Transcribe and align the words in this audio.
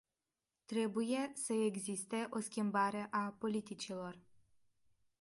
Trebuie 0.65 1.31
să 1.35 1.53
existe 1.53 2.27
o 2.29 2.39
schimbare 2.39 3.07
a 3.11 3.35
politicilor. 3.39 4.19